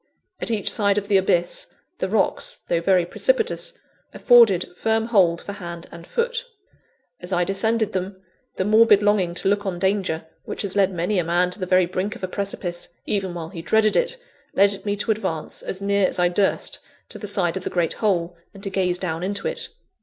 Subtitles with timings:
[0.39, 1.67] At each side of the abyss,
[1.99, 3.77] the rocks, though very precipitous,
[4.15, 6.43] afforded firm hold for hand and foot.
[7.19, 8.19] As I descended them,
[8.55, 11.67] the morbid longing to look on danger, which has led many a man to the
[11.67, 14.17] very brink of a precipice, even while he dreaded it,
[14.55, 16.79] led me to advance as near as I durst
[17.09, 19.69] to the side of the great hole, and to gaze down into it.